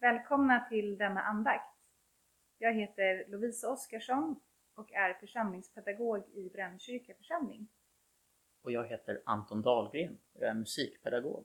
Välkomna 0.00 0.68
till 0.68 0.98
denna 0.98 1.20
andakt. 1.22 1.76
Jag 2.58 2.74
heter 2.74 3.24
Lovisa 3.28 3.72
Oskarsson 3.72 4.40
och 4.74 4.92
är 4.92 5.14
församlingspedagog 5.14 6.28
i 6.28 6.50
Brännkyrka 6.50 7.14
församling. 7.14 7.68
Och 8.62 8.72
jag 8.72 8.86
heter 8.86 9.22
Anton 9.26 9.62
Dahlgren 9.62 10.18
och 10.32 10.42
jag 10.42 10.50
är 10.50 10.54
musikpedagog. 10.54 11.44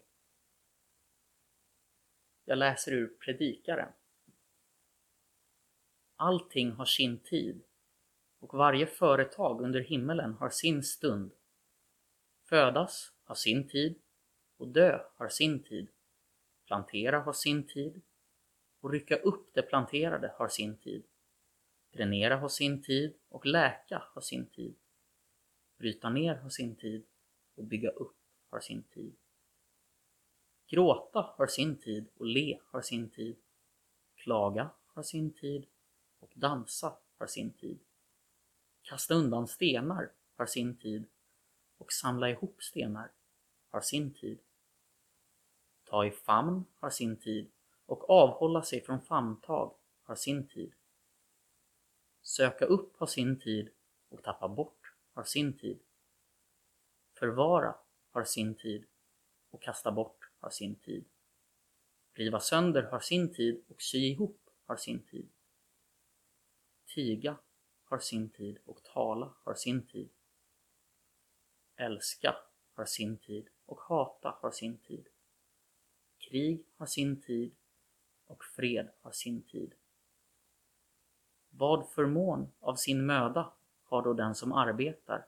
Jag 2.46 2.58
läser 2.58 2.92
ur 2.92 3.08
Predikaren. 3.08 3.92
Allting 6.16 6.72
har 6.72 6.86
sin 6.86 7.20
tid 7.20 7.64
och 8.40 8.54
varje 8.54 8.88
företag 8.88 9.62
under 9.62 9.80
himmelen 9.80 10.34
har 10.34 10.50
sin 10.50 10.84
stund. 10.84 11.34
Födas 12.50 13.14
har 13.24 13.36
sin 13.36 13.68
tid 13.68 14.02
och 14.58 14.68
dö 14.68 15.00
har 15.16 15.30
sin 15.30 15.64
tid. 15.64 15.88
Plantera 16.66 17.20
har 17.20 17.34
sin 17.34 17.68
tid 17.68 18.02
och 18.86 18.92
rycka 18.92 19.16
upp 19.16 19.54
det 19.54 19.62
planterade 19.62 20.34
har 20.38 20.48
sin 20.48 20.78
tid. 20.78 21.04
Dränera 21.92 22.38
har 22.38 22.50
sin 22.50 22.82
tid 22.82 23.16
och 23.30 23.46
läka 23.46 24.04
har 24.14 24.22
sin 24.22 24.46
tid. 24.46 24.76
Bryta 25.78 26.10
ner 26.10 26.36
har 26.36 26.50
sin 26.50 26.76
tid 26.76 27.06
och 27.56 27.64
bygga 27.64 27.90
upp 27.90 28.18
har 28.50 28.60
sin 28.60 28.84
tid. 28.84 29.16
Gråta 30.68 31.34
har 31.38 31.48
sin 31.48 31.76
tid 31.76 32.08
och 32.18 32.26
le 32.26 32.60
har 32.66 32.82
sin 32.82 33.10
tid. 33.10 33.36
Klaga 34.16 34.70
har 34.88 35.04
sin 35.04 35.34
tid 35.34 35.66
och 36.20 36.32
dansa 36.36 36.98
har 37.18 37.28
sin 37.28 37.52
tid. 37.52 37.80
Kasta 38.82 39.14
undan 39.14 39.48
stenar 39.48 40.12
har 40.36 40.46
sin 40.46 40.78
tid 40.78 41.06
och 41.78 41.94
samla 41.94 42.30
ihop 42.30 42.64
stenar 42.64 43.12
har 43.70 43.82
sin 43.82 44.14
tid. 44.14 44.40
Ta 45.84 46.06
i 46.06 46.12
famn 46.12 46.66
har 46.80 46.90
sin 46.90 47.18
tid 47.18 47.52
och 47.86 48.10
avhålla 48.10 48.62
sig 48.62 48.82
från 48.82 49.02
famntag 49.02 49.76
har 50.04 50.16
sin 50.16 50.48
tid. 50.48 50.74
Söka 52.22 52.66
upp 52.66 52.98
har 52.98 53.08
sin 53.08 53.40
tid 53.40 53.70
och 54.10 54.24
tappa 54.24 54.48
bort 54.48 54.94
har 55.14 55.24
sin 55.24 55.58
tid. 55.58 55.80
Förvara 57.14 57.76
har 58.12 58.24
sin 58.24 58.56
tid 58.56 58.86
och 59.50 59.62
kasta 59.62 59.92
bort 59.92 60.30
har 60.40 60.50
sin 60.50 60.76
tid. 60.76 61.06
Riva 62.14 62.40
sönder 62.40 62.84
har 62.84 63.00
sin 63.00 63.34
tid 63.34 63.64
och 63.68 63.82
sy 63.82 63.98
ihop 63.98 64.50
har 64.66 64.76
sin 64.76 65.04
tid. 65.04 65.30
Tiga 66.86 67.38
har 67.84 68.00
sin 68.00 68.30
tid 68.30 68.58
och 68.66 68.84
tala 68.84 69.34
har 69.44 69.54
sin 69.54 69.88
tid. 69.88 70.10
Älska 71.76 72.36
har 72.74 72.86
sin 72.86 73.18
tid 73.18 73.50
och 73.66 73.80
hata 73.80 74.38
har 74.42 74.52
sin 74.52 74.78
tid. 74.78 75.08
Krig 76.18 76.66
har 76.78 76.86
sin 76.86 77.22
tid 77.22 77.56
och 78.28 78.44
fred 78.44 78.90
har 79.02 79.12
sin 79.12 79.42
tid. 79.42 79.74
Vad 81.50 81.90
förmån 81.90 82.52
av 82.60 82.76
sin 82.76 83.06
möda 83.06 83.54
har 83.84 84.02
då 84.02 84.14
den 84.14 84.36
som 84.36 84.54
arbetar? 84.54 85.26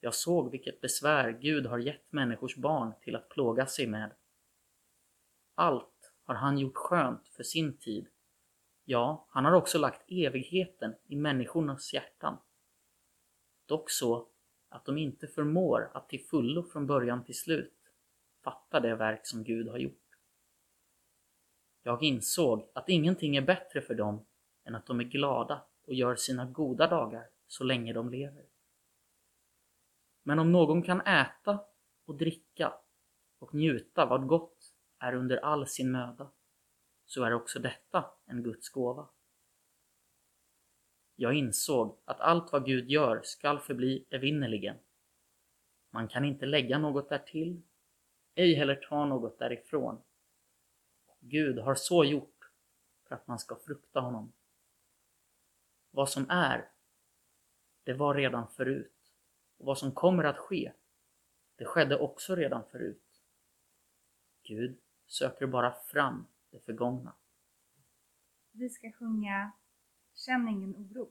Jag 0.00 0.14
såg 0.14 0.50
vilket 0.50 0.80
besvär 0.80 1.30
Gud 1.30 1.66
har 1.66 1.78
gett 1.78 2.12
människors 2.12 2.56
barn 2.56 2.92
till 3.00 3.16
att 3.16 3.28
plåga 3.28 3.66
sig 3.66 3.86
med. 3.86 4.14
Allt 5.54 6.12
har 6.24 6.34
han 6.34 6.58
gjort 6.58 6.76
skönt 6.76 7.28
för 7.28 7.42
sin 7.42 7.76
tid. 7.76 8.06
Ja, 8.84 9.26
han 9.28 9.44
har 9.44 9.52
också 9.52 9.78
lagt 9.78 10.10
evigheten 10.10 10.94
i 11.06 11.16
människornas 11.16 11.94
hjärtan. 11.94 12.38
Dock 13.66 13.90
så 13.90 14.28
att 14.68 14.84
de 14.84 14.98
inte 14.98 15.26
förmår 15.26 15.90
att 15.94 16.08
till 16.08 16.24
fullo 16.24 16.62
från 16.62 16.86
början 16.86 17.24
till 17.24 17.38
slut 17.38 17.74
fatta 18.44 18.80
det 18.80 18.94
verk 18.94 19.26
som 19.26 19.44
Gud 19.44 19.68
har 19.68 19.78
gjort. 19.78 20.05
Jag 21.86 22.02
insåg 22.02 22.70
att 22.72 22.88
ingenting 22.88 23.36
är 23.36 23.42
bättre 23.42 23.80
för 23.80 23.94
dem 23.94 24.26
än 24.64 24.74
att 24.74 24.86
de 24.86 25.00
är 25.00 25.04
glada 25.04 25.62
och 25.86 25.94
gör 25.94 26.16
sina 26.16 26.44
goda 26.44 26.86
dagar 26.86 27.28
så 27.46 27.64
länge 27.64 27.92
de 27.92 28.10
lever. 28.10 28.44
Men 30.22 30.38
om 30.38 30.52
någon 30.52 30.82
kan 30.82 31.00
äta 31.00 31.64
och 32.04 32.14
dricka 32.14 32.74
och 33.38 33.54
njuta 33.54 34.06
vad 34.06 34.26
gott 34.26 34.72
är 34.98 35.14
under 35.14 35.36
all 35.36 35.66
sin 35.66 35.92
möda, 35.92 36.30
så 37.04 37.24
är 37.24 37.32
också 37.32 37.58
detta 37.58 38.04
en 38.24 38.42
Guds 38.42 38.68
gåva. 38.68 39.08
Jag 41.16 41.34
insåg 41.34 41.98
att 42.04 42.20
allt 42.20 42.52
vad 42.52 42.66
Gud 42.66 42.90
gör 42.90 43.20
skall 43.24 43.58
förbli 43.58 44.04
evinnerligen. 44.10 44.76
Man 45.90 46.08
kan 46.08 46.24
inte 46.24 46.46
lägga 46.46 46.78
något 46.78 47.08
därtill, 47.08 47.62
ej 48.34 48.54
heller 48.54 48.74
ta 48.74 49.06
något 49.06 49.38
därifrån. 49.38 50.02
Gud 51.28 51.58
har 51.58 51.74
så 51.74 52.04
gjort 52.04 52.50
för 53.04 53.14
att 53.14 53.26
man 53.26 53.38
ska 53.38 53.56
frukta 53.56 54.00
honom. 54.00 54.32
Vad 55.90 56.08
som 56.10 56.30
är, 56.30 56.70
det 57.84 57.94
var 57.94 58.14
redan 58.14 58.48
förut. 58.48 59.12
Och 59.56 59.66
vad 59.66 59.78
som 59.78 59.92
kommer 59.92 60.24
att 60.24 60.38
ske, 60.38 60.72
det 61.56 61.64
skedde 61.64 61.98
också 61.98 62.34
redan 62.34 62.64
förut. 62.70 63.22
Gud 64.42 64.78
söker 65.06 65.46
bara 65.46 65.72
fram 65.72 66.26
det 66.50 66.60
förgångna. 66.60 67.14
Vi 68.52 68.70
ska 68.70 68.92
sjunga 68.92 69.52
Känn 70.14 70.48
ingen 70.48 70.74
oro. 70.76 71.10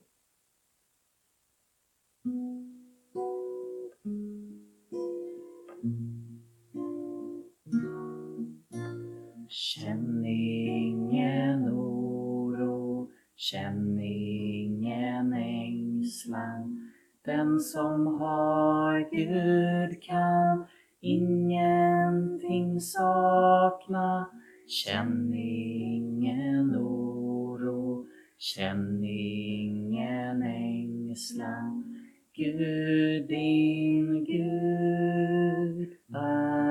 Känn 9.49 10.25
ingen 10.25 11.69
oro, 11.69 13.09
känn 13.35 13.99
ingen 13.99 15.33
ängslan. 15.33 16.91
Den 17.25 17.59
som 17.59 18.07
har 18.07 19.09
Gud 19.11 20.03
kan 20.03 20.65
ingenting 21.01 22.79
sakna. 22.79 24.29
Känn 24.67 25.33
ingen 25.33 26.75
oro, 26.75 28.05
känn 28.37 29.03
ingen 29.03 30.41
ängslan. 30.43 31.95
Gud, 32.33 33.27
din 33.27 34.23
Gud 34.25 35.97
är 36.13 36.64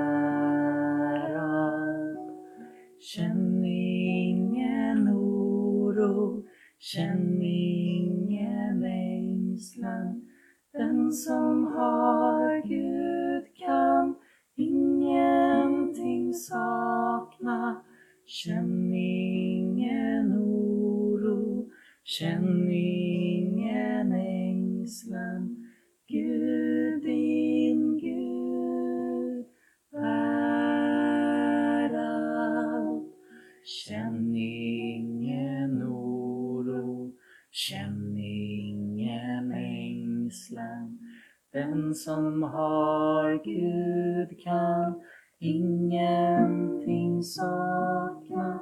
känn 6.94 7.42
ingen 7.42 8.84
ängslan. 8.84 10.30
Den 10.72 11.12
som 11.12 11.66
har 11.66 12.68
Gud 12.68 13.56
kan 13.56 14.14
ingenting 14.56 16.34
sakna. 16.34 17.84
Känn 18.26 18.63
ängslan. 40.34 40.98
Den 41.52 41.94
som 41.94 42.42
har 42.42 43.44
Gud 43.44 44.40
kan 44.44 45.02
ingenting 45.38 47.22
sakna. 47.22 48.60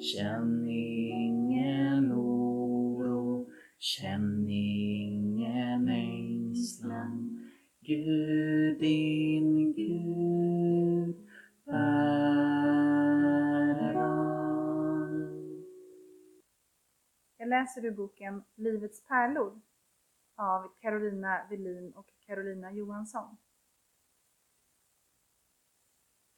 Känn 0.00 0.66
ingen 0.68 2.12
oro, 2.12 3.46
känn 3.78 4.48
ingen 4.48 5.88
ängslan. 5.88 7.38
Gud, 7.80 8.80
din 8.80 9.72
Gud 9.72 11.16
är 11.66 11.82
allt. 13.96 15.22
Jag 17.38 17.48
läser 17.48 17.84
ur 17.84 17.90
boken 17.90 18.42
Livets 18.56 19.04
pärlor 19.04 19.60
av 20.34 20.74
Carolina 20.80 21.46
Velin 21.50 21.92
och 21.92 22.12
Carolina 22.20 22.72
Johansson. 22.72 23.36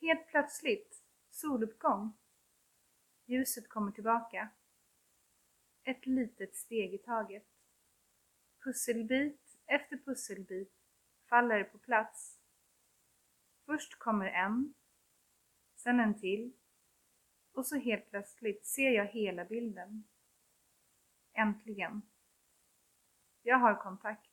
Helt 0.01 0.27
plötsligt, 0.27 1.03
soluppgång. 1.31 2.13
Ljuset 3.27 3.69
kommer 3.69 3.93
tillbaka. 3.93 4.49
Ett 5.83 6.07
litet 6.07 6.57
steg 6.57 6.95
i 6.95 6.99
taget. 6.99 7.47
Pusselbit 8.65 9.57
efter 9.67 9.97
pusselbit 9.97 10.73
faller 11.29 11.65
på 11.65 11.79
plats. 11.79 12.41
Först 13.67 13.99
kommer 13.99 14.27
en, 14.27 14.75
sen 15.75 16.01
en 16.01 16.21
till, 16.21 16.53
Och 17.53 17.67
så 17.67 17.77
helt 17.77 18.11
plötsligt 18.11 18.67
ser 18.67 18.91
jag 18.91 19.07
hela 19.07 19.45
bilden. 19.45 20.05
Äntligen. 21.33 22.03
Jag 23.47 23.59
har 23.59 23.75
kontakt. 23.75 24.31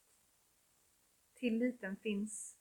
Tilliten 1.34 1.98
finns. 1.98 2.58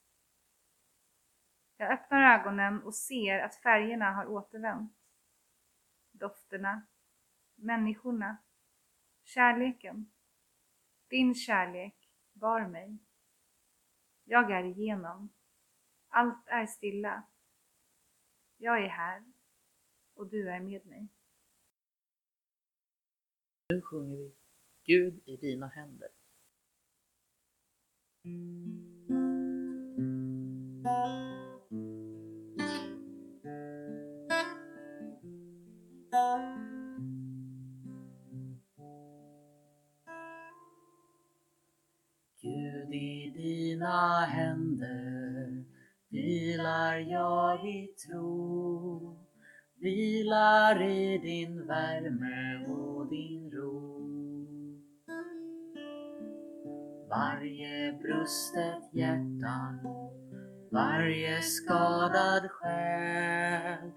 Jag 1.77 1.93
öppnar 1.93 2.41
ögonen 2.41 2.83
och 2.83 2.95
ser 2.95 3.39
att 3.41 3.55
färgerna 3.55 4.13
har 4.13 4.27
återvänt. 4.27 4.93
Dofterna, 6.13 6.87
människorna, 7.55 8.37
kärleken. 9.25 10.13
Din 11.09 11.35
kärlek 11.35 12.11
bar 12.33 12.69
mig. 12.69 12.99
Jag 14.25 14.51
är 14.51 14.65
igenom. 14.65 15.33
Allt 16.09 16.47
är 16.47 16.67
stilla. 16.67 17.23
Jag 18.57 18.85
är 18.85 18.89
här 18.89 19.33
och 20.15 20.27
du 20.27 20.51
är 20.51 20.61
med 20.61 20.87
mig. 20.87 21.09
Nu 23.69 23.83
sjunger 23.83 24.17
vi 24.17 24.35
Gud 24.85 25.23
i 25.25 25.37
dina 25.37 25.69
händer. 25.69 26.20
Gud 28.23 28.33
i 42.93 43.33
dina 43.37 44.27
händer 44.27 45.65
vilar 46.09 46.99
jag 46.99 47.69
i 47.69 47.87
tro. 47.87 49.19
Vilar 49.79 50.83
i 50.83 51.19
din 51.19 51.67
värme 51.67 52.67
och 52.69 53.11
din 53.11 53.40
varje 57.11 57.93
brustet 57.93 58.95
hjärta 58.95 59.79
varje 60.71 61.43
skadad 61.43 62.51
själ 62.51 63.91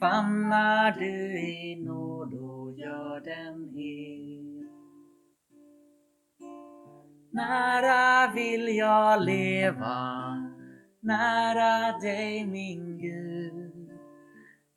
famnar 0.00 0.92
du 0.92 1.38
i 1.38 1.82
nåd 1.86 2.34
och 2.34 2.78
gör 2.78 3.20
den 3.20 3.68
hel 3.68 4.40
Nära 7.32 8.32
vill 8.34 8.76
jag 8.76 9.24
leva, 9.24 10.36
nära 11.00 11.98
dig 11.98 12.46
min 12.46 12.98
Gud. 12.98 13.90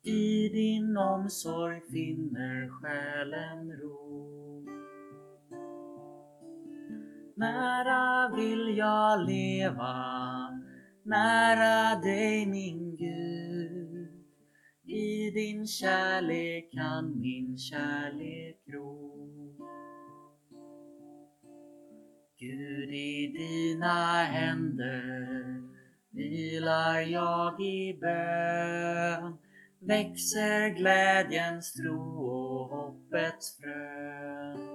I 0.02 0.48
din 0.48 0.96
omsorg 0.96 1.80
finner 1.80 2.68
själen 2.68 3.72
ro. 3.72 4.43
Nära 7.36 8.36
vill 8.36 8.76
jag 8.76 9.26
leva, 9.26 9.94
nära 11.02 12.00
dig 12.00 12.46
min 12.46 12.96
Gud. 12.96 14.08
I 14.86 15.30
din 15.30 15.66
kärlek 15.66 16.72
kan 16.72 17.20
min 17.20 17.58
kärlek 17.58 18.64
gro. 18.66 19.14
Gud, 22.38 22.94
i 22.94 23.32
dina 23.38 24.24
händer 24.24 25.62
vilar 26.10 27.00
jag 27.00 27.60
i 27.60 27.98
bön. 28.00 29.38
Växer 29.80 30.68
glädjens 30.68 31.72
tro 31.72 32.26
och 32.26 32.68
hoppets 32.68 33.58
frön. 33.58 34.73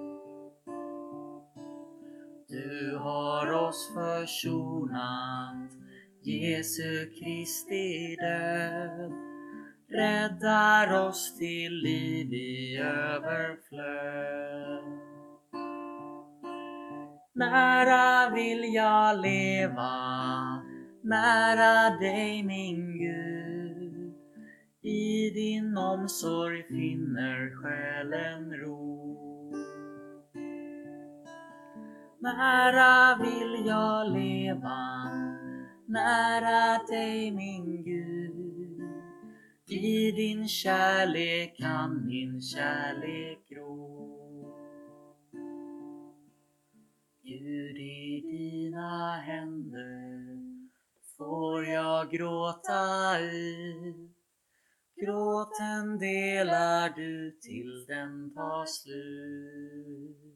Du 2.50 2.96
har 2.96 3.52
oss 3.52 3.90
försonat, 3.94 5.70
Jesu 6.22 7.10
Kristi 7.10 8.16
död 8.16 9.12
räddar 9.88 11.06
oss 11.08 11.38
till 11.38 11.72
liv 11.72 12.32
i 12.32 12.78
överflöd. 12.78 14.30
Nära 17.34 18.34
vill 18.34 18.74
jag 18.74 19.20
leva, 19.20 20.62
nära 21.02 21.98
dig 21.98 22.42
min 22.42 22.98
Gud. 22.98 24.14
I 24.82 25.30
din 25.30 25.76
omsorg 25.76 26.62
finner 26.62 27.62
själen 27.62 28.52
ro. 28.54 29.09
Nära 32.22 33.18
vill 33.22 33.66
jag 33.66 34.12
leva, 34.12 35.10
nära 35.86 36.84
dig 36.88 37.30
min 37.30 37.84
Gud. 37.84 38.80
I 39.68 40.12
din 40.12 40.48
kärlek 40.48 41.56
kan 41.56 42.06
min 42.06 42.40
kärlek 42.42 43.48
gro. 43.48 44.00
Gud, 47.22 47.76
i 47.76 48.20
dina 48.20 49.16
händer 49.16 50.38
får 51.16 51.66
jag 51.66 52.10
gråta 52.10 53.18
ut. 53.20 54.16
Gråten 54.96 55.98
delar 55.98 56.90
du 56.96 57.30
till 57.30 57.84
den 57.88 58.34
tar 58.34 58.66
slut. 58.66 60.29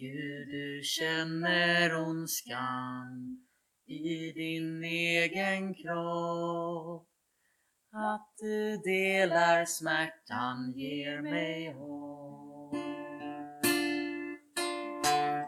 Gud, 0.00 0.48
du 0.48 0.80
känner 0.82 2.08
ondskan 2.08 3.38
i 3.86 4.32
din 4.32 4.84
egen 4.84 5.74
kropp. 5.74 7.08
Att 7.92 8.28
du 8.40 8.76
delar 8.76 9.64
smärtan 9.64 10.72
ger 10.76 11.22
mig 11.22 11.72
hopp. 11.72 12.74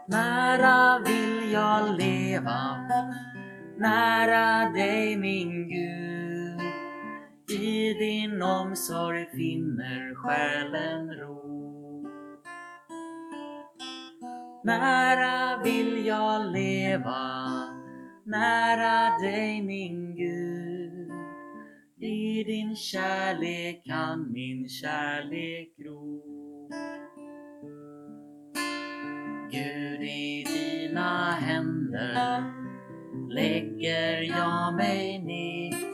Nära 0.07 0.99
vill 0.99 1.51
jag 1.51 1.97
leva, 1.99 2.87
nära 3.77 4.69
dig 4.69 5.17
min 5.17 5.69
Gud. 5.69 6.61
I 7.59 7.93
din 7.93 8.41
omsorg 8.41 9.25
finner 9.31 10.15
själen 10.15 11.13
ro. 11.19 11.60
Nära 14.63 15.63
vill 15.63 16.05
jag 16.05 16.51
leva, 16.51 17.49
nära 18.25 19.17
dig 19.19 19.61
min 19.61 20.15
Gud. 20.15 21.11
I 21.99 22.43
din 22.43 22.75
kärlek 22.75 23.85
kan 23.85 24.31
min 24.31 24.69
kärlek 24.69 25.77
gro. 25.77 26.21
Gud, 29.51 30.01
i 30.03 30.45
dina 30.47 31.31
händer 31.31 32.43
lägger 33.29 34.21
jag 34.21 34.75
mig 34.75 35.19
ner. 35.19 35.91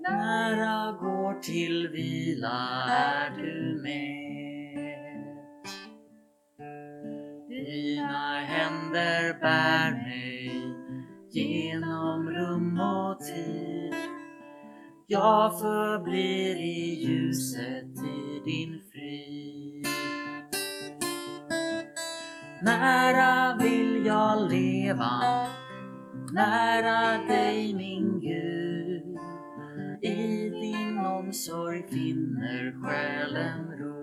Nära 0.00 0.92
går 0.92 1.40
till 1.40 1.88
vila 1.88 2.84
är 2.90 3.30
du 3.36 3.80
med. 3.82 4.23
Händer 8.94 9.40
bär 9.40 9.92
mig 9.92 10.74
genom 11.30 12.30
rum 12.30 12.80
och 12.80 13.20
tid. 13.20 13.94
Jag 15.06 15.60
förblir 15.60 16.56
i 16.56 17.04
ljuset 17.04 17.98
i 18.04 18.40
din 18.44 18.80
frid. 18.92 19.86
Nära 22.62 23.56
vill 23.56 24.06
jag 24.06 24.50
leva, 24.50 25.20
nära 26.32 27.26
dig 27.28 27.74
min 27.74 28.20
Gud. 28.20 29.18
I 30.02 30.50
din 30.50 30.98
omsorg 30.98 31.82
finner 31.90 32.82
själen 32.82 33.78
ro. 33.78 33.94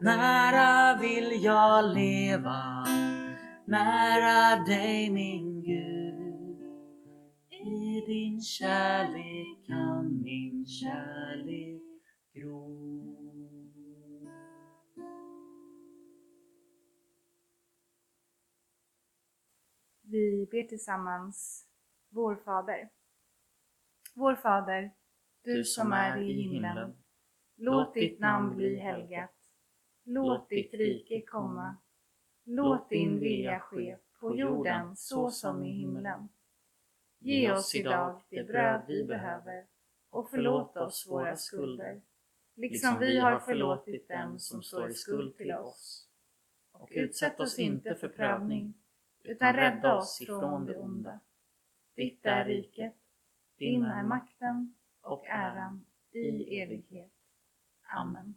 Nära 0.00 0.83
vill 1.04 1.44
jag 1.44 1.94
leva, 1.94 2.84
nära 3.64 4.64
dig 4.64 5.10
min 5.10 5.62
Gud. 5.62 6.60
I 7.50 8.04
din 8.06 8.40
kärlek 8.40 9.66
kan 9.66 10.22
min 10.22 10.66
kärlek 10.66 11.82
gro. 12.32 12.94
Vi 20.02 20.48
ber 20.50 20.68
tillsammans 20.68 21.66
Vår 22.08 22.36
Fader. 22.36 22.88
Vår 24.14 24.34
Fader, 24.34 24.90
du 25.44 25.64
som 25.64 25.92
är 25.92 26.22
i 26.22 26.32
himlen. 26.32 26.96
Låt 27.56 27.94
ditt 27.94 28.20
namn 28.20 28.56
bli 28.56 28.76
helgat. 28.76 29.33
Låt 30.04 30.48
ditt 30.48 30.74
rike 30.74 31.20
komma. 31.20 31.76
Låt 32.44 32.90
din 32.90 33.20
vilja 33.20 33.60
ske 33.60 33.96
på 34.20 34.36
jorden 34.36 34.96
så 34.96 35.30
som 35.30 35.64
i 35.64 35.70
himlen. 35.70 36.28
Ge 37.18 37.52
oss 37.52 37.74
idag 37.74 38.20
det 38.28 38.44
bröd 38.44 38.82
vi 38.88 39.04
behöver 39.04 39.66
och 40.10 40.30
förlåt 40.30 40.76
oss 40.76 41.06
våra 41.08 41.36
skulder, 41.36 42.00
liksom 42.54 42.98
vi 42.98 43.18
har 43.18 43.38
förlåtit 43.38 44.08
dem 44.08 44.38
som 44.38 44.62
står 44.62 44.90
i 44.90 44.94
skuld 44.94 45.36
till 45.36 45.52
oss. 45.52 46.08
Och 46.72 46.88
utsätt 46.90 47.40
oss 47.40 47.58
inte 47.58 47.94
för 47.94 48.08
prövning, 48.08 48.74
utan 49.22 49.52
rädda 49.52 49.96
oss 49.96 50.20
ifrån 50.20 50.66
det 50.66 50.76
onda. 50.76 51.20
Ditt 51.94 52.26
är 52.26 52.44
riket, 52.44 52.94
din 53.58 53.82
är 53.82 54.02
makten 54.02 54.74
och 55.00 55.26
äran 55.26 55.86
i 56.10 56.60
evighet. 56.60 57.12
Amen. 57.82 58.34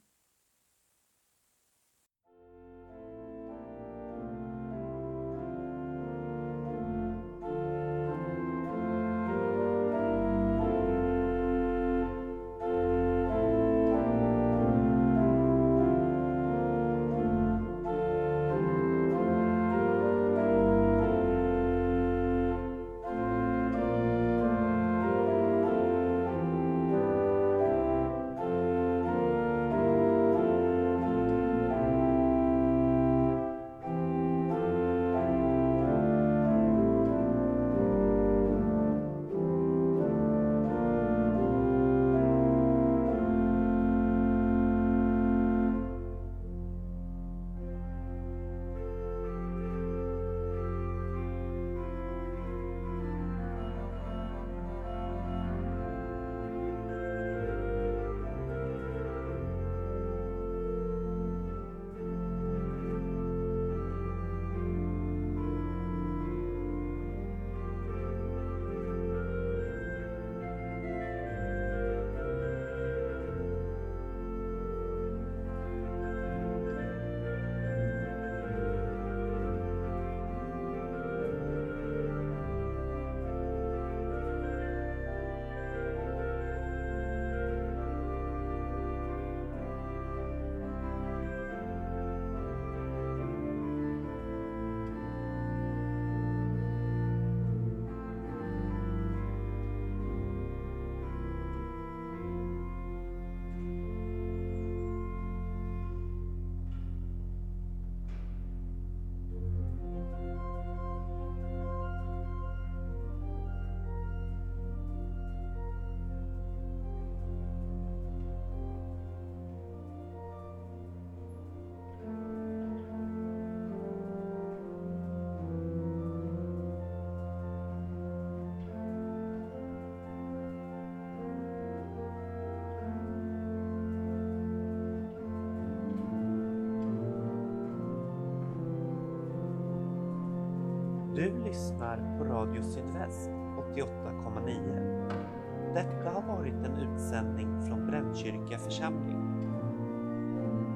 Du 141.27 141.43
lyssnar 141.43 142.17
på 142.17 142.23
Radio 142.23 142.63
Sydväst 142.63 143.29
88,9. 143.75 145.73
Detta 145.73 146.09
har 146.09 146.21
varit 146.21 146.53
en 146.53 146.77
utsändning 146.77 147.61
från 147.67 147.87
Brännkyrka 147.87 148.59
församling. 148.59 149.17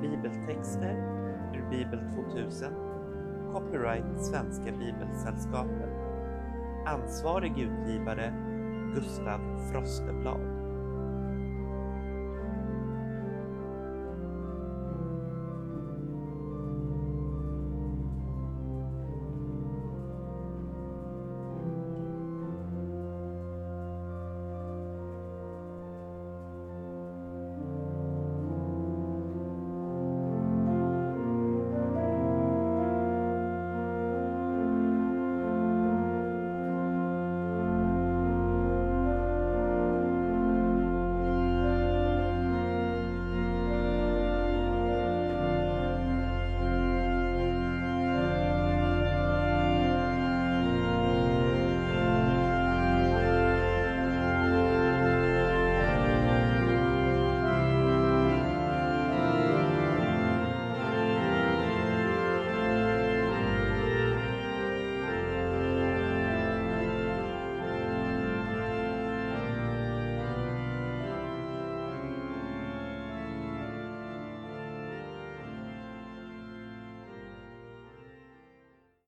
Bibeltexter 0.01 0.96
ur 1.53 1.70
Bibel 1.70 2.00
2000 2.34 2.74
Copyright 3.53 4.25
Svenska 4.25 4.72
Bibelsällskapet 4.72 5.89
Ansvarig 6.86 7.60
utgivare 7.60 8.34
Gustav 8.96 9.39
Frosteblad 9.72 10.50